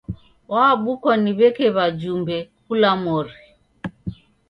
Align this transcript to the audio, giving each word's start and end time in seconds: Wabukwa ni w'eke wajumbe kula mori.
Wabukwa 0.53 1.13
ni 1.21 1.31
w'eke 1.37 1.67
wajumbe 1.77 2.35
kula 2.65 2.91
mori. 3.03 3.35